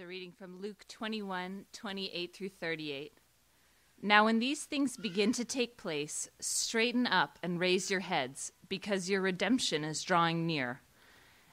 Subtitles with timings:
[0.00, 3.18] a reading from Luke 21 28 through 38.
[4.00, 9.10] Now, when these things begin to take place, straighten up and raise your heads, because
[9.10, 10.82] your redemption is drawing near.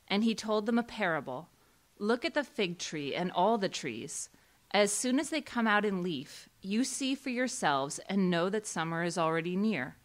[0.07, 1.49] And he told them a parable
[1.97, 4.29] Look at the fig tree and all the trees.
[4.69, 8.67] As soon as they come out in leaf, you see for yourselves and know that
[8.67, 9.95] summer is already near.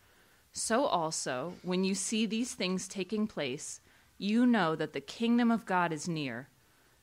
[0.53, 3.81] So also, when you see these things taking place,
[4.17, 6.50] you know that the kingdom of God is near.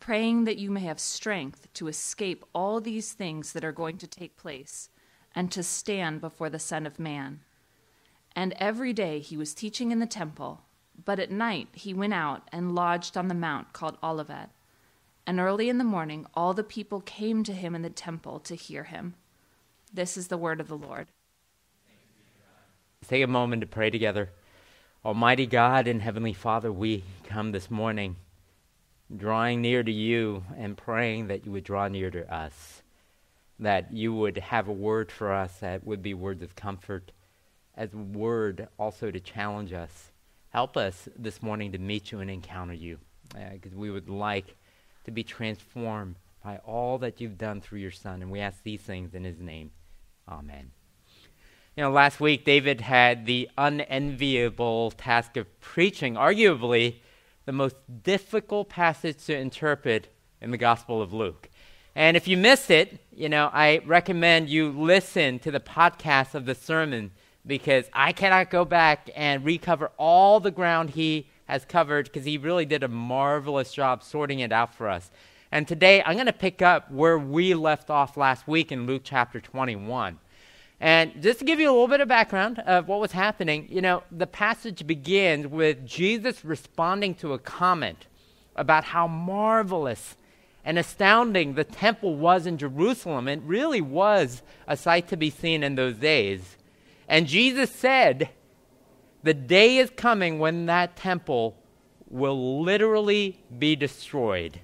[0.00, 4.06] praying that you may have strength to escape all these things that are going to
[4.06, 4.90] take place
[5.34, 7.40] and to stand before the Son of Man.
[8.34, 10.62] And every day he was teaching in the temple,
[11.04, 14.50] but at night he went out and lodged on the mount called Olivet.
[15.26, 18.54] And early in the morning all the people came to him in the temple to
[18.54, 19.14] hear him.
[19.92, 21.08] This is the word of the Lord.
[23.06, 24.30] Take a moment to pray together.
[25.04, 28.16] Almighty God and Heavenly Father, we come this morning
[29.14, 32.82] drawing near to you and praying that you would draw near to us,
[33.58, 37.12] that you would have a word for us that would be words of comfort,
[37.76, 40.10] as a word also to challenge us.
[40.50, 42.98] Help us this morning to meet you and encounter you,
[43.52, 44.56] because uh, we would like
[45.04, 48.22] to be transformed by all that you've done through your Son.
[48.22, 49.70] And we ask these things in his name.
[50.28, 50.70] Amen.
[51.76, 56.96] You know, last week David had the unenviable task of preaching, arguably,
[57.46, 60.08] the most difficult passage to interpret
[60.40, 61.48] in the Gospel of Luke.
[61.94, 66.44] And if you missed it, you know, I recommend you listen to the podcast of
[66.44, 67.12] the sermon
[67.46, 72.36] because I cannot go back and recover all the ground he has covered because he
[72.36, 75.10] really did a marvelous job sorting it out for us.
[75.52, 79.02] And today I'm going to pick up where we left off last week in Luke
[79.04, 80.18] chapter 21.
[80.80, 83.80] And just to give you a little bit of background of what was happening, you
[83.80, 88.06] know, the passage begins with Jesus responding to a comment
[88.54, 90.16] about how marvelous
[90.64, 93.28] and astounding the temple was in Jerusalem.
[93.28, 96.56] It really was a sight to be seen in those days.
[97.08, 98.30] And Jesus said,
[99.22, 101.56] The day is coming when that temple
[102.08, 104.60] will literally be destroyed.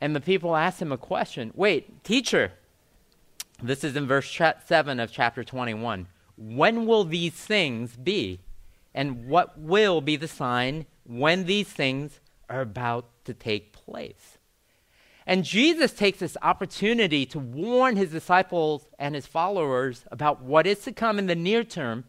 [0.00, 2.52] And the people asked him a question Wait, teacher,
[3.62, 6.06] this is in verse 7 of chapter 21.
[6.36, 8.40] When will these things be?
[8.94, 14.38] And what will be the sign when these things are about to take place?
[15.26, 20.80] And Jesus takes this opportunity to warn his disciples and his followers about what is
[20.80, 22.04] to come in the near term,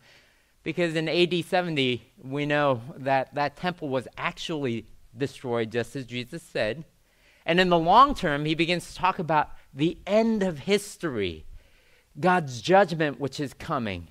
[0.64, 4.86] because in AD 70, we know that that temple was actually
[5.18, 6.84] destroyed, just as Jesus said.
[7.46, 11.46] And in the long term, he begins to talk about the end of history,
[12.20, 14.08] God's judgment, which is coming.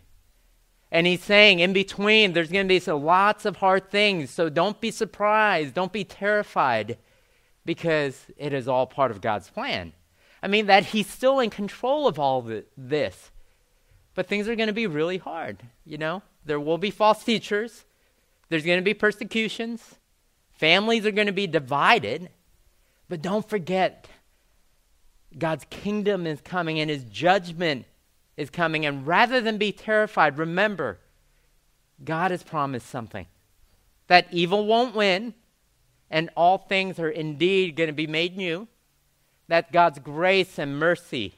[0.92, 4.30] And he's saying, in between, there's going to be so lots of hard things.
[4.30, 5.74] So don't be surprised.
[5.74, 6.98] Don't be terrified
[7.64, 9.94] because it is all part of God's plan.
[10.42, 13.30] I mean, that he's still in control of all the, this.
[14.14, 16.22] But things are going to be really hard, you know?
[16.44, 17.84] There will be false teachers,
[18.50, 19.96] there's going to be persecutions,
[20.52, 22.28] families are going to be divided.
[23.08, 24.06] But don't forget
[25.38, 27.86] God's kingdom is coming and his judgment
[28.36, 28.86] is coming.
[28.86, 30.98] And rather than be terrified, remember,
[32.04, 33.26] God has promised something
[34.06, 35.34] that evil won't win
[36.10, 38.68] and all things are indeed going to be made new.
[39.48, 41.34] That God's grace and mercy.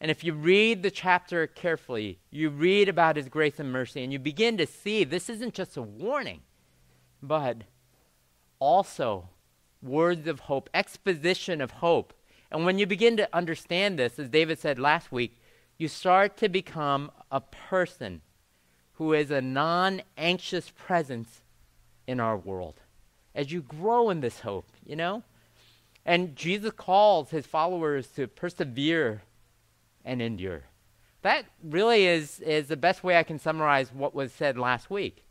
[0.00, 4.12] And if you read the chapter carefully, you read about his grace and mercy, and
[4.12, 6.42] you begin to see this isn't just a warning,
[7.22, 7.62] but
[8.58, 9.30] also
[9.82, 12.12] words of hope, exposition of hope
[12.50, 15.36] and when you begin to understand this, as David said last week,
[15.78, 18.22] you start to become a person
[18.94, 21.42] who is a non anxious presence
[22.06, 22.80] in our world.
[23.34, 25.22] As you grow in this hope, you know?
[26.04, 29.22] And Jesus calls his followers to persevere
[30.04, 30.62] and endure.
[31.22, 35.24] That really is, is the best way I can summarize what was said last week.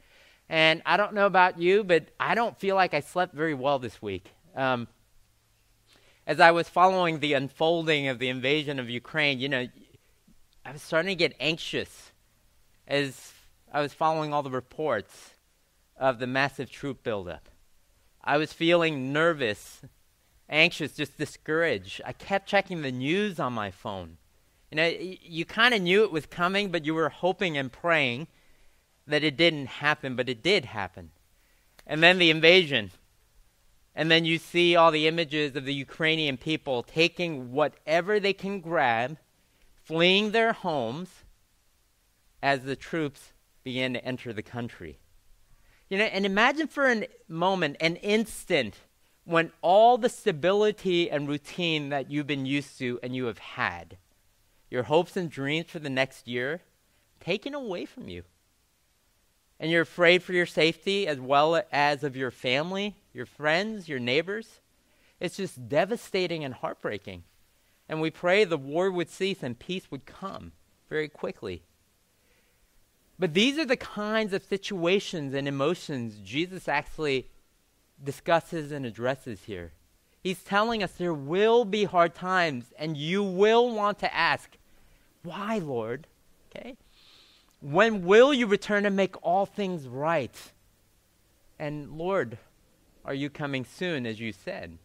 [0.49, 3.79] And I don't know about you, but I don't feel like I slept very well
[3.79, 4.29] this week.
[4.55, 4.87] Um,
[6.27, 9.67] as I was following the unfolding of the invasion of Ukraine, you know,
[10.65, 12.11] I was starting to get anxious
[12.87, 13.33] as
[13.71, 15.31] I was following all the reports
[15.97, 17.49] of the massive troop buildup.
[18.23, 19.81] I was feeling nervous
[20.49, 22.01] anxious, just discouraged.
[22.05, 24.17] I kept checking the news on my phone.
[24.71, 28.27] You know, you kind of knew it was coming, but you were hoping and praying
[29.07, 31.11] that it didn't happen, but it did happen.
[31.85, 32.91] And then the invasion.
[33.95, 38.59] And then you see all the images of the Ukrainian people taking whatever they can
[38.59, 39.17] grab,
[39.83, 41.09] fleeing their homes
[42.43, 43.31] as the troops
[43.63, 44.99] begin to enter the country.
[45.89, 48.75] You know, and imagine for a moment, an instant,
[49.23, 53.97] when all the stability and routine that you've been used to and you have had,
[54.69, 56.61] your hopes and dreams for the next year,
[57.19, 58.23] taken away from you.
[59.59, 63.99] And you're afraid for your safety as well as of your family, your friends, your
[63.99, 64.59] neighbors.
[65.19, 67.23] It's just devastating and heartbreaking.
[67.87, 70.51] And we pray the war would cease and peace would come
[70.89, 71.63] very quickly.
[73.17, 77.29] But these are the kinds of situations and emotions Jesus actually
[78.03, 79.71] discusses and addresses here.
[80.21, 84.57] He's telling us there will be hard times, and you will want to ask,
[85.23, 86.07] Why, Lord?
[86.49, 86.75] Okay?
[87.61, 90.35] When will you return and make all things right?
[91.57, 92.37] And Lord,
[93.05, 94.77] are you coming soon, as you said?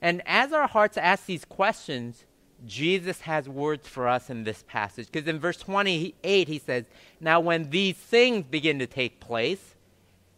[0.00, 2.24] And as our hearts ask these questions,
[2.66, 5.08] Jesus has words for us in this passage.
[5.10, 6.84] Because in verse 28, he says,
[7.20, 9.74] Now when these things begin to take place,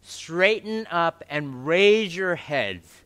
[0.03, 3.03] straighten up and raise your heads,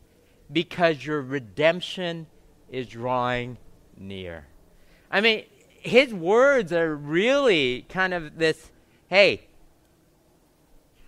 [0.51, 2.27] because your redemption
[2.69, 3.57] is drawing
[3.97, 4.45] near.
[5.09, 5.45] I mean,
[5.79, 8.71] his words are really kind of this
[9.09, 9.41] hey,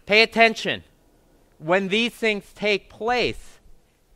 [0.06, 0.84] pay attention.
[1.64, 3.60] When these things take place,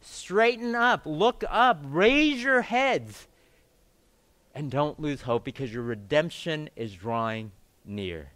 [0.01, 3.27] straighten up, look up, raise your heads
[4.53, 7.51] and don't lose hope because your redemption is drawing
[7.85, 8.31] near.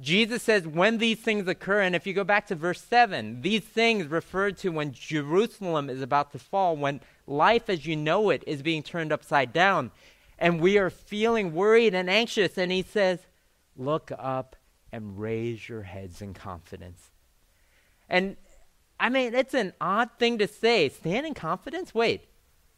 [0.00, 3.62] Jesus says, when these things occur, and if you go back to verse 7, these
[3.62, 8.42] things referred to when Jerusalem is about to fall, when life as you know it
[8.46, 9.92] is being turned upside down,
[10.38, 12.58] and we are feeling worried and anxious.
[12.58, 13.20] And he says,
[13.76, 14.56] Look up
[14.90, 17.10] and raise your heads in confidence.
[18.08, 18.36] And
[19.00, 20.88] I mean, it's an odd thing to say.
[20.88, 21.94] Stand in confidence?
[21.94, 22.28] Wait,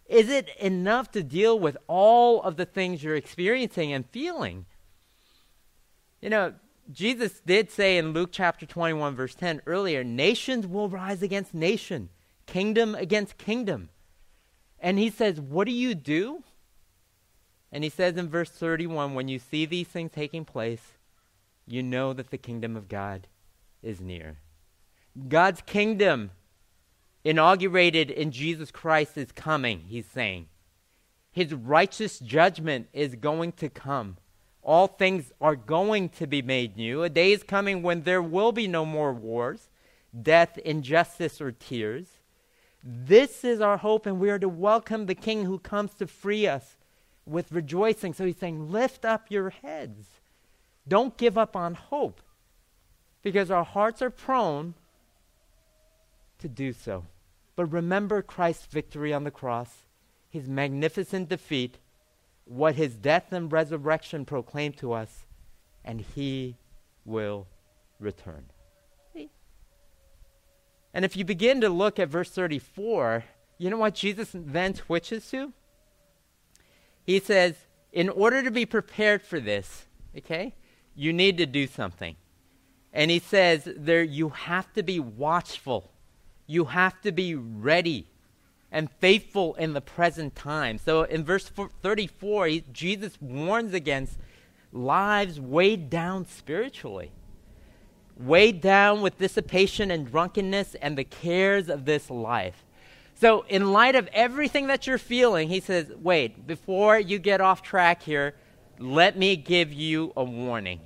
[0.07, 4.67] is it enough to deal with all of the things you're experiencing and feeling?
[6.21, 6.55] You know,
[6.91, 12.11] Jesus did say in Luke chapter 21, verse 10 earlier, nations will rise against nation,
[12.47, 13.89] kingdom against kingdom.
[14.79, 16.43] And he says, What do you do?
[17.73, 20.93] And he says in verse 31, when you see these things taking place,
[21.67, 23.27] you know that the kingdom of God
[23.83, 24.37] is near.
[25.29, 26.31] God's kingdom
[27.23, 30.47] inaugurated in Jesus Christ is coming, he's saying.
[31.31, 34.17] His righteous judgment is going to come.
[34.63, 37.03] All things are going to be made new.
[37.03, 39.69] A day is coming when there will be no more wars,
[40.21, 42.07] death, injustice, or tears.
[42.83, 46.47] This is our hope, and we are to welcome the King who comes to free
[46.47, 46.77] us
[47.27, 48.15] with rejoicing.
[48.15, 50.07] So he's saying, Lift up your heads.
[50.87, 52.21] Don't give up on hope,
[53.23, 54.75] because our hearts are prone
[56.45, 57.07] to do so.
[57.57, 59.71] But remember Christ's victory on the cross,
[60.29, 61.79] his magnificent defeat,
[62.45, 65.25] what his death and resurrection proclaim to us,
[65.85, 66.59] and he
[67.05, 67.47] will
[67.99, 68.45] return.
[70.93, 73.25] And if you begin to look at verse 34,
[73.59, 75.53] you know what Jesus then switches to?
[77.03, 77.57] He says,
[77.93, 79.87] in order to be prepared for this,
[80.17, 80.55] okay,
[80.95, 82.15] you need to do something.
[82.93, 85.91] And he says there you have to be watchful
[86.47, 88.07] you have to be ready
[88.71, 90.79] and faithful in the present time.
[90.79, 94.19] So in verse 34, he, Jesus warns against
[94.73, 97.13] lives weighed down spiritually,
[98.17, 102.65] weighed down with dissipation and drunkenness and the cares of this life.
[103.17, 107.63] So, in light of everything that you're feeling, he says, wait, before you get off
[107.63, 108.35] track here,
[108.81, 110.81] let me give you a warning.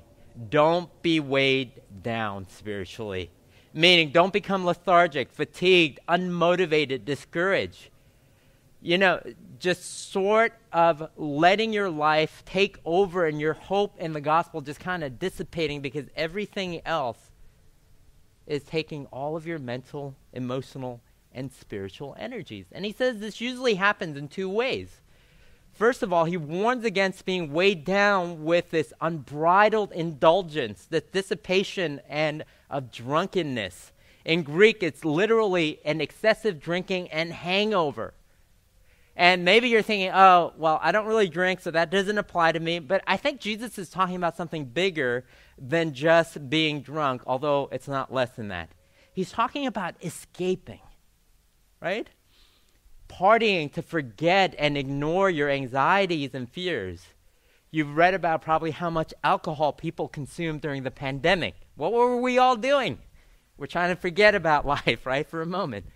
[0.50, 1.72] Don't be weighed
[2.02, 3.30] down spiritually.
[3.74, 7.90] Meaning, don't become lethargic, fatigued, unmotivated, discouraged.
[8.80, 9.20] You know,
[9.58, 14.80] just sort of letting your life take over and your hope in the gospel just
[14.80, 17.18] kind of dissipating because everything else
[18.46, 21.00] is taking all of your mental, emotional,
[21.32, 22.66] and spiritual energies.
[22.72, 25.00] And he says this usually happens in two ways.
[25.72, 32.00] First of all, he warns against being weighed down with this unbridled indulgence, this dissipation
[32.08, 33.92] and of drunkenness.
[34.24, 38.14] In Greek, it's literally an excessive drinking and hangover.
[39.16, 42.60] And maybe you're thinking, oh, well, I don't really drink, so that doesn't apply to
[42.60, 42.78] me.
[42.78, 45.24] But I think Jesus is talking about something bigger
[45.58, 48.70] than just being drunk, although it's not less than that.
[49.12, 50.80] He's talking about escaping,
[51.80, 52.08] right?
[53.08, 57.06] partying to forget and ignore your anxieties and fears.
[57.70, 61.54] You've read about probably how much alcohol people consumed during the pandemic.
[61.78, 62.98] What were we all doing?
[63.56, 65.86] We're trying to forget about life, right, for a moment.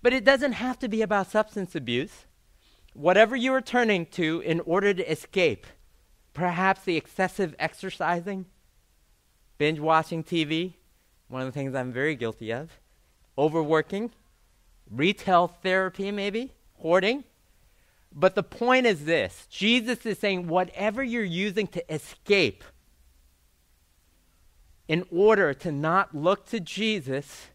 [0.00, 2.24] But it doesn't have to be about substance abuse.
[2.94, 5.66] Whatever you are turning to in order to escape,
[6.32, 8.46] perhaps the excessive exercising,
[9.58, 10.74] binge watching TV,
[11.28, 12.80] one of the things I'm very guilty of,
[13.36, 14.12] overworking,
[14.90, 17.24] retail therapy, maybe, hoarding.
[18.10, 22.64] But the point is this Jesus is saying, whatever you're using to escape,
[24.92, 27.48] in order to not look to Jesus,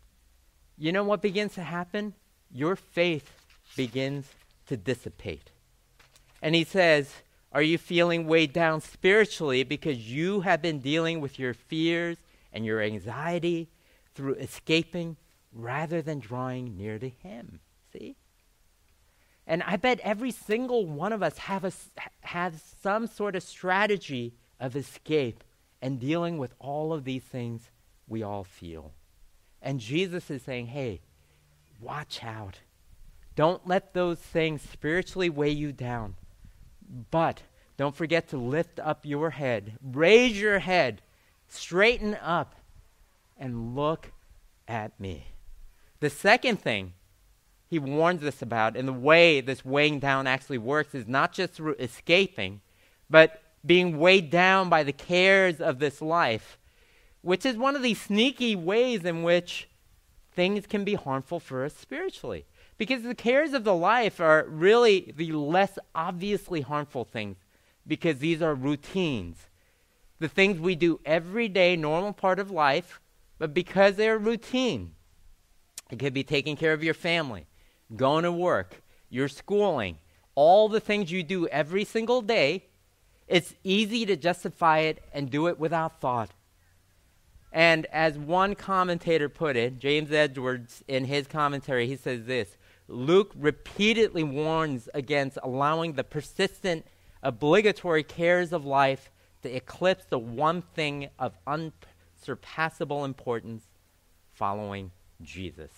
[0.75, 2.15] you know what begins to happen?
[2.51, 3.31] Your faith
[3.75, 4.25] begins
[4.65, 5.51] to dissipate.
[6.41, 7.13] And he says,
[7.51, 12.17] Are you feeling weighed down spiritually because you have been dealing with your fears
[12.51, 13.69] and your anxiety
[14.15, 15.15] through escaping
[15.53, 17.59] rather than drawing near to Him.
[17.93, 18.15] See?
[19.45, 21.71] And I bet every single one of us have a,
[22.21, 25.43] has some sort of strategy of escape
[25.81, 27.69] and dealing with all of these things
[28.07, 28.93] we all feel.
[29.61, 31.01] And Jesus is saying, hey,
[31.81, 32.59] watch out.
[33.35, 36.15] Don't let those things spiritually weigh you down.
[37.11, 37.43] But
[37.75, 41.01] don't forget to lift up your head, raise your head,
[41.47, 42.55] straighten up,
[43.37, 44.11] and look
[44.67, 45.27] at me.
[45.99, 46.93] The second thing
[47.69, 51.53] he warns us about, and the way this weighing down actually works, is not just
[51.53, 52.61] through escaping,
[53.09, 56.57] but being weighed down by the cares of this life,
[57.21, 59.69] which is one of these sneaky ways in which
[60.31, 62.45] things can be harmful for us spiritually.
[62.77, 67.37] Because the cares of the life are really the less obviously harmful things,
[67.85, 69.49] because these are routines.
[70.19, 73.01] The things we do every day, normal part of life,
[73.39, 74.93] but because they're routine,
[75.89, 77.47] it could be taking care of your family,
[77.95, 79.97] going to work, your schooling,
[80.35, 82.65] all the things you do every single day.
[83.27, 86.31] It's easy to justify it and do it without thought.
[87.51, 92.57] And as one commentator put it, James Edwards, in his commentary, he says this
[92.87, 96.85] Luke repeatedly warns against allowing the persistent,
[97.21, 99.11] obligatory cares of life
[99.43, 103.63] to eclipse the one thing of unsurpassable importance
[104.33, 104.91] following
[105.21, 105.71] Jesus.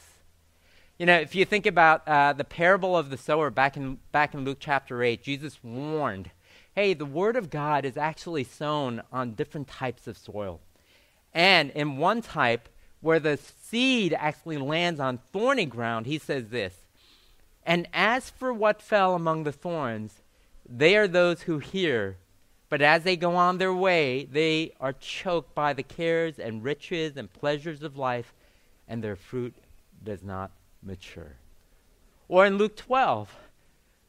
[0.98, 4.34] You know, if you think about uh, the parable of the sower back in, back
[4.34, 6.32] in Luke chapter 8, Jesus warned
[6.80, 10.62] hey, the word of God is actually sown on different types of soil.
[11.34, 12.70] And in one type,
[13.02, 16.74] where the seed actually lands on thorny ground, he says this
[17.66, 20.22] And as for what fell among the thorns,
[20.66, 22.16] they are those who hear,
[22.70, 27.18] but as they go on their way, they are choked by the cares and riches
[27.18, 28.34] and pleasures of life,
[28.88, 29.54] and their fruit
[30.02, 31.36] does not mature.
[32.30, 33.36] Or in Luke 12,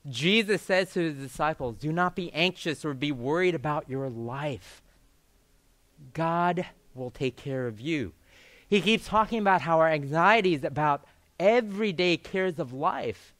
[0.08, 4.82] Jesus says to his disciples, Do not be anxious or be worried about your life.
[6.14, 8.12] God will take care of you.
[8.68, 11.04] He keeps talking about how our anxieties about
[11.38, 13.34] everyday cares of life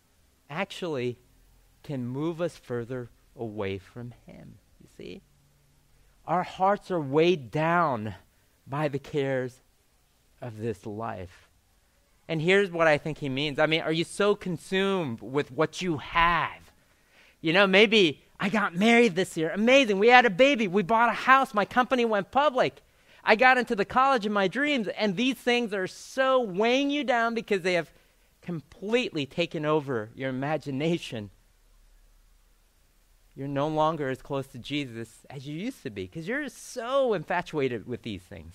[0.48, 1.16] actually
[1.82, 4.58] can move us further away from Him.
[4.82, 5.22] You see?
[6.26, 8.14] Our hearts are weighed down
[8.66, 9.62] by the cares
[10.40, 11.48] of this life.
[12.30, 13.58] And here's what I think he means.
[13.58, 16.70] I mean, are you so consumed with what you have?
[17.40, 19.50] You know, maybe I got married this year.
[19.50, 19.98] Amazing.
[19.98, 20.68] We had a baby.
[20.68, 21.52] We bought a house.
[21.52, 22.82] My company went public.
[23.24, 24.86] I got into the college of my dreams.
[24.86, 27.90] And these things are so weighing you down because they have
[28.42, 31.30] completely taken over your imagination.
[33.34, 37.12] You're no longer as close to Jesus as you used to be because you're so
[37.12, 38.54] infatuated with these things.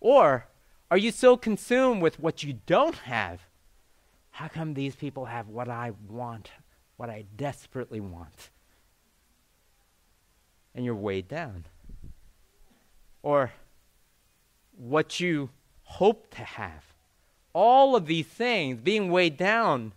[0.00, 0.46] Or
[0.90, 3.40] are you so consumed with what you don't have?
[4.30, 6.50] How come these people have what I want,
[6.96, 8.50] what I desperately want?
[10.74, 11.66] And you're weighed down.
[13.22, 13.52] Or
[14.76, 15.50] what you
[15.84, 16.84] hope to have.
[17.52, 19.92] All of these things, being weighed down,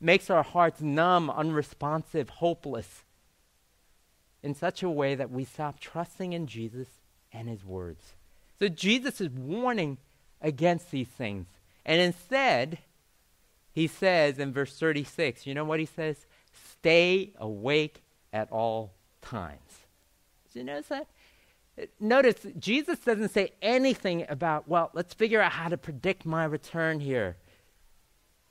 [0.00, 3.04] makes our hearts numb, unresponsive, hopeless,
[4.42, 6.88] in such a way that we stop trusting in Jesus
[7.32, 8.14] and his words.
[8.58, 9.98] So Jesus is warning
[10.44, 11.46] against these things.
[11.84, 12.78] And instead,
[13.72, 16.26] he says in verse 36, you know what he says?
[16.52, 19.80] Stay awake at all times.
[20.52, 21.08] Did you notice that?
[21.98, 27.00] Notice, Jesus doesn't say anything about, well, let's figure out how to predict my return
[27.00, 27.36] here.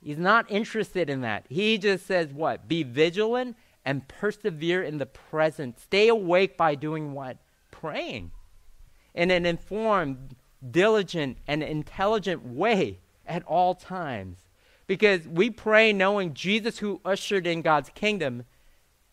[0.02, 1.46] He's not interested in that.
[1.48, 2.68] He just says, what?
[2.68, 5.80] Be vigilant and persevere in the present.
[5.80, 7.38] Stay awake by doing what?
[7.70, 8.30] Praying.
[9.14, 10.36] In an informed,
[10.70, 14.38] diligent, and intelligent way at all times.
[14.86, 18.44] Because we pray knowing Jesus, who ushered in God's kingdom,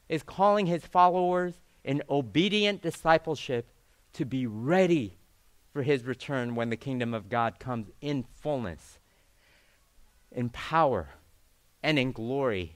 [0.09, 3.69] is calling his followers in obedient discipleship
[4.13, 5.17] to be ready
[5.71, 8.99] for his return when the kingdom of God comes in fullness,
[10.31, 11.09] in power,
[11.81, 12.75] and in glory.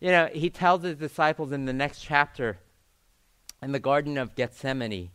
[0.00, 2.58] You know, he tells his disciples in the next chapter
[3.62, 5.10] in the Garden of Gethsemane,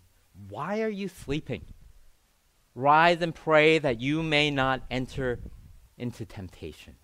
[0.49, 1.65] Why are you sleeping?
[2.75, 5.39] Rise and pray that you may not enter
[5.97, 6.95] into temptation.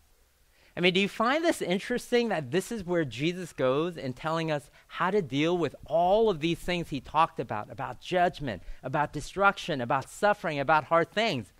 [0.75, 4.49] I mean, do you find this interesting that this is where Jesus goes in telling
[4.49, 9.11] us how to deal with all of these things he talked about about judgment, about
[9.11, 11.51] destruction, about suffering, about hard things?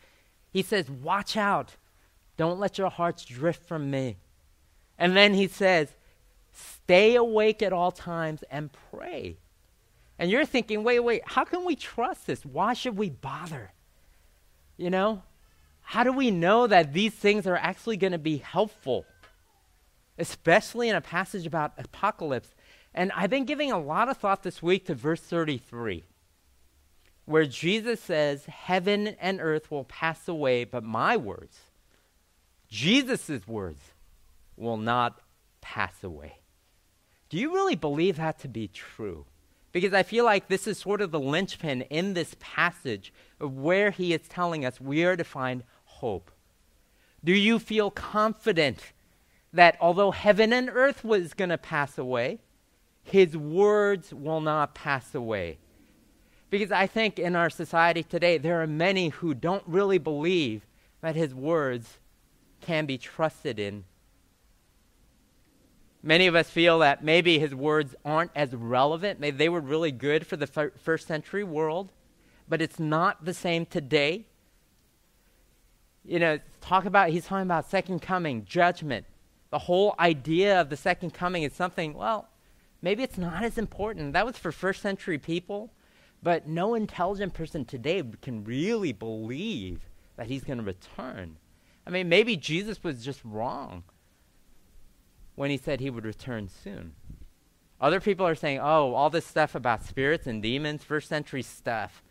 [0.51, 1.75] He says, Watch out.
[2.37, 4.17] Don't let your hearts drift from me.
[4.97, 5.89] And then he says,
[6.53, 9.37] Stay awake at all times and pray.
[10.17, 12.45] And you're thinking, wait, wait, how can we trust this?
[12.45, 13.71] Why should we bother?
[14.79, 15.23] You know?
[15.81, 19.05] How do we know that these things are actually going to be helpful?
[20.17, 22.55] Especially in a passage about apocalypse.
[22.93, 26.05] And I've been giving a lot of thought this week to verse 33,
[27.25, 31.59] where Jesus says, Heaven and earth will pass away, but my words,
[32.69, 33.81] Jesus' words,
[34.55, 35.19] will not
[35.59, 36.37] pass away.
[37.27, 39.25] Do you really believe that to be true?
[39.71, 43.91] Because I feel like this is sort of the linchpin in this passage of where
[43.91, 46.31] he is telling us we are to find hope?
[47.23, 48.93] Do you feel confident
[49.53, 52.39] that although heaven and earth was going to pass away,
[53.03, 55.57] his words will not pass away?
[56.49, 60.65] Because I think in our society today, there are many who don't really believe
[61.01, 61.99] that his words
[62.61, 63.83] can be trusted in.
[66.01, 69.19] Many of us feel that maybe his words aren't as relevant.
[69.19, 71.91] Maybe they were really good for the first century world,
[72.47, 74.25] but it's not the same today
[76.09, 79.05] you know, talk about, he's talking about second coming, judgment.
[79.51, 82.27] The whole idea of the second coming is something, well,
[82.81, 84.13] maybe it's not as important.
[84.13, 85.71] That was for first century people,
[86.23, 91.37] but no intelligent person today can really believe that he's going to return.
[91.85, 93.83] I mean, maybe Jesus was just wrong
[95.39, 96.91] when he said he would return soon.
[97.79, 102.03] Other people are saying, oh, all this stuff about spirits and demons, first century stuff,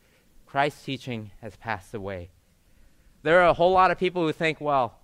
[0.46, 2.30] Christ's teaching has passed away.
[3.22, 5.00] There are a whole lot of people who think, well,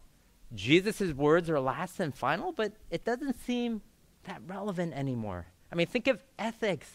[0.55, 3.83] Jesus' words are last and final, but it doesn't seem
[4.23, 5.49] that relevant anymore.
[5.71, 6.93] I mean, think of ethics.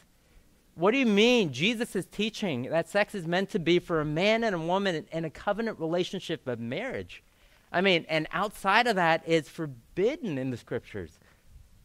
[0.74, 4.06] What do you mean Jesus is teaching that sex is meant to be for a
[4.06, 7.22] man and a woman in a covenant relationship of marriage?
[7.72, 11.20] I mean, and outside of that is forbidden in the scriptures.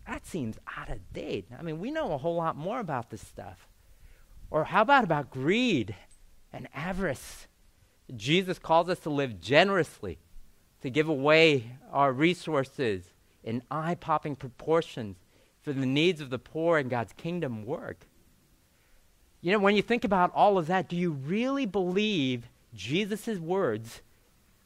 [0.07, 1.47] That seems out of date.
[1.59, 3.67] I mean, we know a whole lot more about this stuff.
[4.51, 5.95] Or how about about greed
[6.53, 7.47] and avarice
[8.15, 10.19] Jesus calls us to live generously,
[10.83, 13.05] to give away our resources
[13.43, 15.17] in eye popping proportions
[15.63, 18.07] for the needs of the poor and God's kingdom work.
[19.41, 24.03] You know, when you think about all of that, do you really believe Jesus' words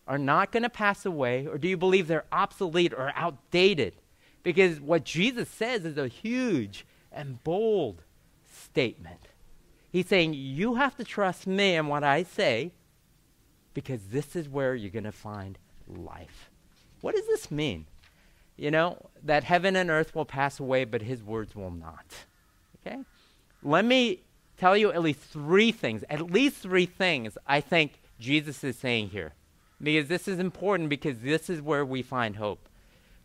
[0.09, 3.93] are not going to pass away, or do you believe they're obsolete or outdated?
[4.43, 8.03] Because what Jesus says is a huge and bold
[8.51, 9.29] statement.
[9.93, 12.73] He's saying, You have to trust me and what I say,
[13.75, 16.51] because this is where you're going to find life.
[17.03, 17.85] What does this mean?
[18.57, 22.25] You know, that heaven and earth will pass away, but his words will not.
[22.81, 22.99] Okay?
[23.63, 24.23] Let me
[24.57, 29.11] tell you at least three things, at least three things I think Jesus is saying
[29.11, 29.35] here.
[29.81, 32.69] Because this is important, because this is where we find hope.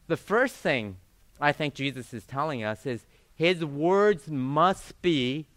[0.08, 0.98] The first thing
[1.40, 5.48] I think Jesus is telling us is his words must be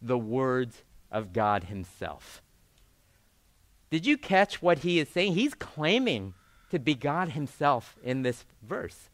[0.00, 2.42] the words of God himself.
[3.90, 5.34] Did you catch what he is saying?
[5.34, 6.34] He's claiming
[6.70, 9.08] to be God himself in this verse.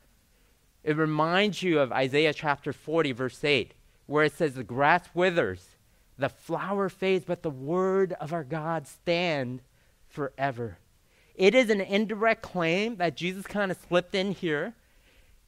[0.83, 3.75] It reminds you of Isaiah chapter 40, verse 8,
[4.07, 5.77] where it says, The grass withers,
[6.19, 9.61] the flower fades, but the word of our God stand
[10.09, 10.79] forever.
[11.35, 14.75] It is an indirect claim that Jesus kind of slipped in here.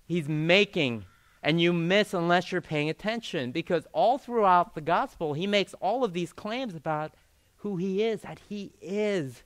[0.06, 1.04] He's making,
[1.42, 6.04] and you miss unless you're paying attention, because all throughout the gospel, he makes all
[6.04, 7.14] of these claims about
[7.58, 9.42] who he is, that he is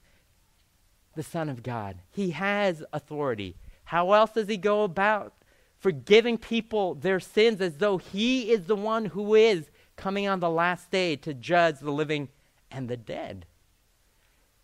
[1.15, 1.97] the Son of God.
[2.11, 3.55] He has authority.
[3.85, 5.33] How else does he go about
[5.79, 10.49] forgiving people their sins as though he is the one who is coming on the
[10.49, 12.29] last day to judge the living
[12.71, 13.45] and the dead?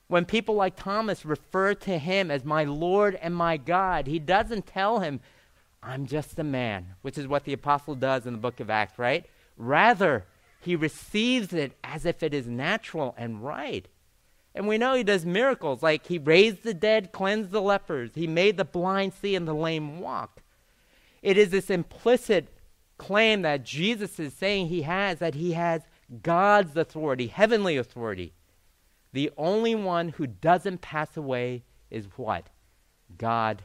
[0.07, 4.67] When people like Thomas refer to him as my Lord and my God, he doesn't
[4.67, 5.21] tell him,
[5.81, 8.99] I'm just a man, which is what the apostle does in the book of Acts,
[8.99, 9.25] right?
[9.57, 10.25] Rather,
[10.61, 13.87] he receives it as if it is natural and right.
[14.55, 18.27] And we know he does miracles like he raised the dead, cleansed the lepers, he
[18.27, 20.41] made the blind see and the lame walk.
[21.21, 22.49] It is this implicit
[22.97, 25.81] claim that Jesus is saying he has that he has
[26.21, 28.33] God's authority, heavenly authority.
[29.13, 32.49] The only one who doesn't pass away is what?
[33.17, 33.63] God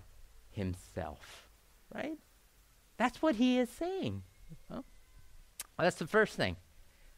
[0.51, 1.49] himself.
[1.93, 2.19] Right?
[2.99, 4.23] That's what he is saying.
[4.71, 4.85] Well,
[5.79, 6.57] that's the first thing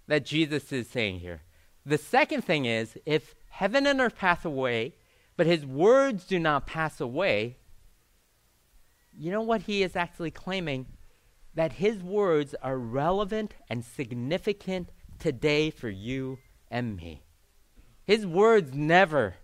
[0.07, 1.43] that Jesus is saying here.
[1.85, 4.95] The second thing is if heaven and earth pass away,
[5.37, 7.57] but his words do not pass away,
[9.16, 10.87] you know what he is actually claiming?
[11.55, 16.38] That his words are relevant and significant today for you
[16.71, 17.23] and me.
[18.11, 19.37] His words never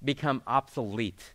[0.00, 1.34] become obsolete.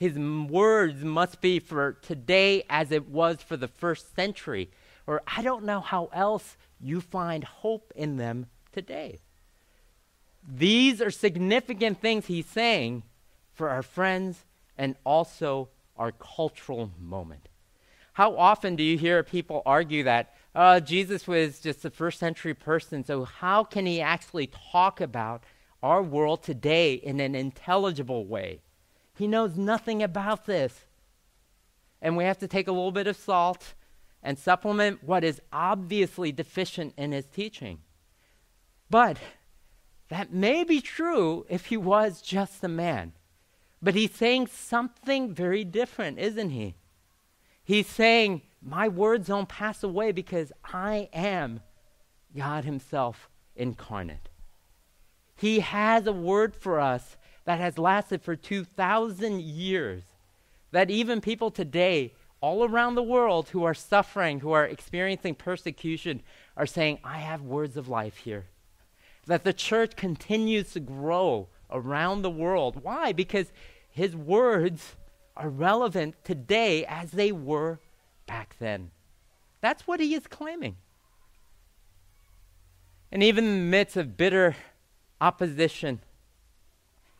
[0.00, 4.68] His words must be for today as it was for the first century.
[5.06, 9.20] Or I don't know how else you find hope in them today.
[10.44, 13.04] These are significant things he's saying
[13.54, 14.44] for our friends
[14.76, 17.48] and also our cultural moment.
[18.14, 22.54] How often do you hear people argue that uh, Jesus was just a first century
[22.54, 25.44] person, so how can he actually talk about
[25.82, 28.60] our world today in an intelligible way?
[29.16, 30.84] He knows nothing about this.
[32.00, 33.74] And we have to take a little bit of salt
[34.22, 37.80] and supplement what is obviously deficient in his teaching.
[38.90, 39.18] But
[40.08, 43.12] that may be true if he was just a man.
[43.82, 46.74] But he's saying something very different, isn't he?
[47.62, 51.60] He's saying, My words don't pass away because I am
[52.34, 54.28] God Himself incarnate.
[55.38, 60.02] He has a word for us that has lasted for 2,000 years,
[60.72, 66.22] that even people today, all around the world who are suffering, who are experiencing persecution,
[66.56, 68.46] are saying, I have words of life here.
[69.26, 72.82] That the church continues to grow around the world.
[72.82, 73.12] Why?
[73.12, 73.52] Because
[73.88, 74.96] his words
[75.36, 77.78] are relevant today as they were
[78.26, 78.90] back then.
[79.60, 80.76] That's what he is claiming.
[83.12, 84.56] And even in the midst of bitter
[85.20, 86.00] opposition,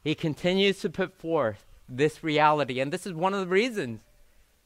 [0.02, 2.80] he continues to put forth this reality.
[2.80, 4.00] And this is one of the reasons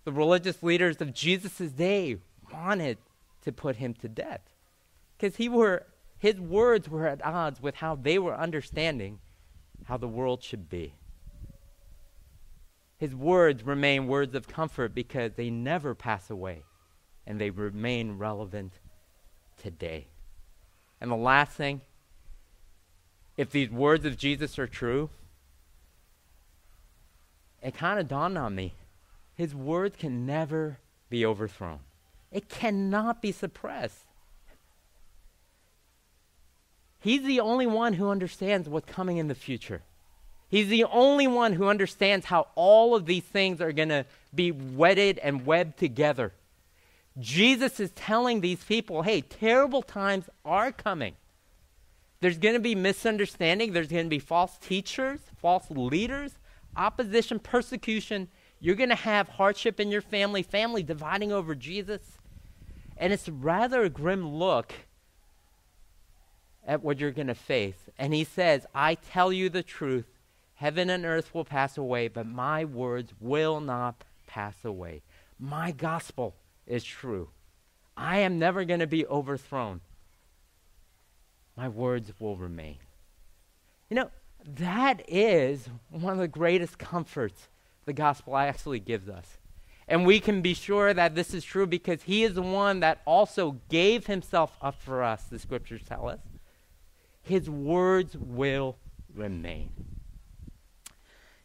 [0.05, 2.16] the religious leaders of Jesus' day
[2.53, 2.99] wanted
[3.42, 4.40] to put him to death.
[5.16, 5.87] Because he were
[6.18, 9.18] his words were at odds with how they were understanding
[9.87, 10.95] how the world should be.
[12.97, 16.62] His words remain words of comfort because they never pass away
[17.27, 18.75] and they remain relevant
[19.61, 20.07] today.
[21.01, 21.81] And the last thing,
[23.37, 25.11] if these words of Jesus are true,
[27.62, 28.75] it kind of dawned on me.
[29.35, 31.81] His words can never be overthrown,
[32.31, 34.05] it cannot be suppressed.
[37.01, 39.83] He's the only one who understands what's coming in the future.
[40.49, 44.53] He's the only one who understands how all of these things are going to be
[44.53, 46.33] wedded and webbed together.
[47.18, 51.14] Jesus is telling these people hey, terrible times are coming.
[52.23, 56.39] There's going to be misunderstanding, there's going to be false teachers, false leaders,
[56.77, 58.29] opposition, persecution.
[58.61, 62.01] You're going to have hardship in your family, family dividing over Jesus.
[62.97, 64.73] And it's rather a grim look
[66.65, 67.91] at what you're going to face.
[67.99, 70.07] And he says, I tell you the truth.
[70.55, 75.03] Heaven and earth will pass away, but my words will not pass away.
[75.41, 76.37] My gospel
[76.69, 77.31] is true.
[77.97, 79.81] I am never going to be overthrown.
[81.57, 82.79] My words will remain.
[83.91, 84.11] You know,
[84.45, 87.49] that is one of the greatest comforts
[87.85, 89.38] the gospel actually gives us.
[89.88, 93.03] And we can be sure that this is true because he is the one that
[93.05, 96.21] also gave himself up for us, the scriptures tell us.
[97.21, 98.77] His words will
[99.15, 99.71] remain.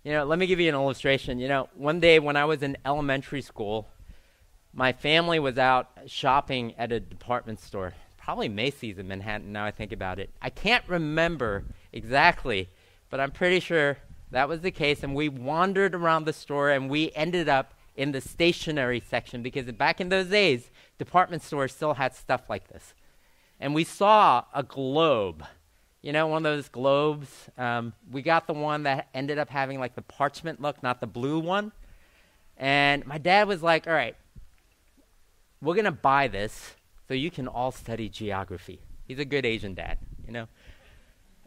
[0.04, 1.39] You know, let me give you an illustration.
[1.39, 3.89] You know, one day when I was in elementary school,
[4.74, 7.93] my family was out shopping at a department store,
[8.28, 10.30] probably Macy's in Manhattan now I think about it.
[10.42, 11.63] I can't remember
[11.94, 12.70] exactly
[13.10, 13.98] but I'm pretty sure
[14.32, 15.04] that was the case.
[15.04, 19.66] And we wandered around the store and we ended up in the stationery section because
[19.72, 22.94] back in those days, department stores still had stuff like this.
[23.60, 25.44] And we saw a globe.
[26.02, 27.50] You know, one of those globes.
[27.58, 31.08] Um, we got the one that ended up having like the parchment look, not the
[31.08, 31.72] blue one.
[32.56, 34.16] And my dad was like, all right,
[35.62, 36.76] we're going to buy this
[37.08, 38.80] so you can all study geography.
[39.08, 40.48] He's a good Asian dad, you know.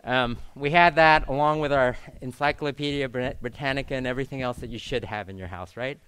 [0.02, 5.04] Um, we had that along with our Encyclopedia Britannica and everything else that you should
[5.04, 5.98] have in your house, right?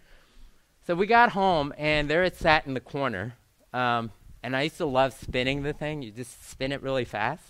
[0.86, 3.34] So we got home, and there it sat in the corner.
[3.72, 4.10] Um,
[4.42, 6.02] and I used to love spinning the thing.
[6.02, 7.44] You just spin it really fast.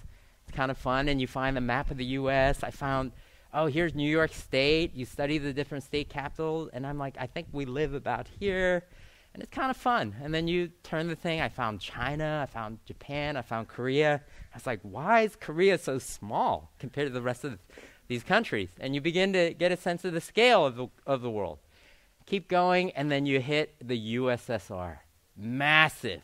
[0.47, 2.65] It's kind of fun, and you find the map of the U.S.
[2.65, 3.13] I found
[3.55, 4.95] oh, here's New York State.
[4.95, 6.71] You study the different state capitals.
[6.73, 8.85] And I'm like, I think we live about here.
[9.35, 10.15] And it's kind of fun.
[10.23, 11.41] And then you turn the thing.
[11.41, 12.41] I found China.
[12.43, 13.37] I found Japan.
[13.37, 14.21] I found Korea.
[14.53, 17.59] I was like, why is Korea so small compared to the rest of
[18.09, 18.69] these countries?
[18.79, 21.59] And you begin to get a sense of the scale of the, of the world.
[22.27, 24.99] Keep going, and then you hit the USSR.
[25.37, 26.23] Massive,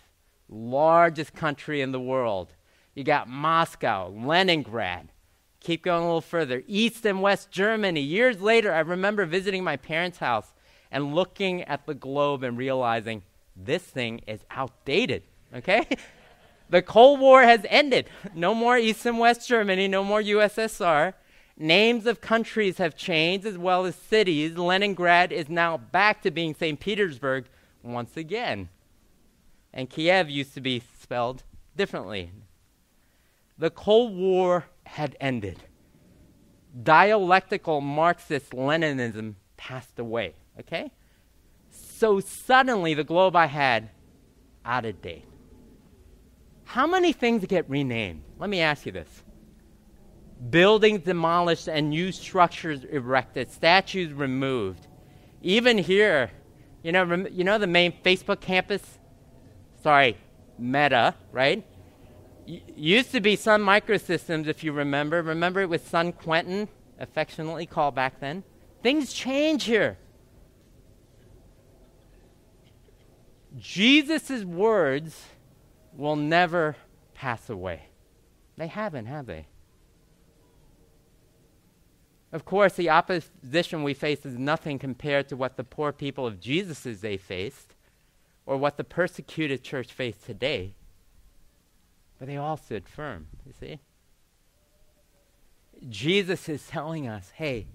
[0.49, 2.55] largest country in the world.
[2.95, 5.09] You got Moscow, Leningrad.
[5.61, 6.63] Keep going a little further.
[6.67, 8.01] East and West Germany.
[8.01, 10.53] Years later, I remember visiting my parents' house
[10.91, 13.23] and looking at the globe and realizing
[13.57, 15.23] this thing is outdated.
[15.55, 15.87] Okay?
[16.71, 18.09] the Cold War has ended.
[18.35, 21.15] No more East and West Germany, no more USSR.
[21.57, 24.57] Names of countries have changed as well as cities.
[24.57, 26.79] Leningrad is now back to being St.
[26.79, 27.47] Petersburg
[27.83, 28.69] once again.
[29.73, 31.43] And Kiev used to be spelled
[31.77, 32.31] differently.
[33.59, 35.65] The Cold War had ended.
[36.81, 40.35] Dialectical Marxist Leninism passed away.
[40.61, 40.91] Okay?
[41.71, 43.91] So suddenly the globe I had
[44.65, 45.25] out of date.
[46.65, 48.23] How many things get renamed?
[48.39, 49.09] Let me ask you this.
[50.51, 54.87] Buildings demolished and new structures erected, statues removed.
[55.43, 56.31] Even here,
[56.83, 58.83] you know, rem- you know the main Facebook campus?
[59.83, 60.17] Sorry,
[60.59, 61.65] Meta, right?
[62.47, 65.23] Y- used to be Sun Microsystems, if you remember.
[65.23, 66.69] Remember it was Sun Quentin,
[67.01, 68.45] affectionately called back then?
[68.83, 69.99] Things change here.
[73.59, 75.27] Jesus' words
[75.93, 76.77] will never
[77.15, 77.83] pass away.
[78.57, 79.47] They haven't, have they?
[82.31, 86.41] Of course, the opposition we face is nothing compared to what the poor people of
[86.41, 87.75] Jesus' day faced
[88.45, 90.75] or what the persecuted church faced today.
[92.19, 93.81] But they all stood firm, you see?
[95.89, 97.67] Jesus is telling us hey,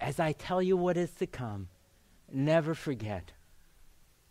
[0.00, 1.68] as I tell you what is to come,
[2.32, 3.32] never forget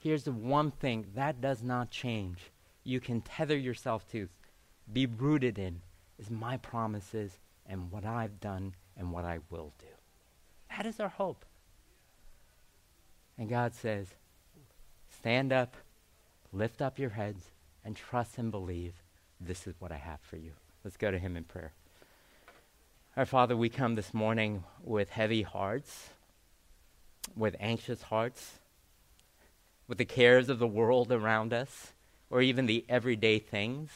[0.05, 2.37] here's the one thing that does not change.
[2.83, 4.29] You can tether yourself to,
[4.93, 5.81] be rooted in,
[6.19, 9.87] is my promises and what I've done and what I will do.
[10.69, 11.43] That is our hope.
[13.39, 14.09] And God says,
[15.09, 15.75] stand up,
[16.53, 17.45] lift up your heads,
[17.83, 18.93] and trust and believe
[19.41, 20.51] this is what I have for you.
[20.83, 21.73] Let's go to Him in prayer.
[23.17, 26.11] Our Father, we come this morning with heavy hearts,
[27.35, 28.59] with anxious hearts
[29.87, 31.93] with the cares of the world around us,
[32.29, 33.91] or even the everyday things.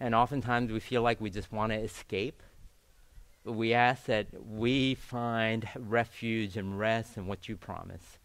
[0.00, 2.42] And oftentimes we feel like we just want to escape.
[3.44, 8.18] But we ask that we find refuge and rest in what you promise.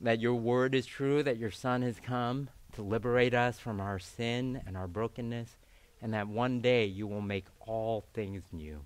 [0.00, 3.98] That your word is true, that your Son has come to liberate us from our
[3.98, 5.56] sin and our brokenness,
[6.02, 8.84] and that one day you will make all things new.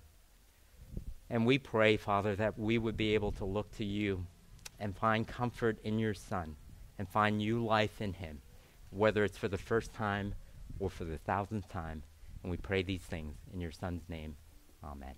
[1.29, 4.25] And we pray, Father, that we would be able to look to you
[4.79, 6.55] and find comfort in your Son
[6.97, 8.41] and find new life in him,
[8.89, 10.33] whether it's for the first time
[10.79, 12.03] or for the thousandth time.
[12.43, 14.35] And we pray these things in your Son's name.
[14.83, 15.15] Amen.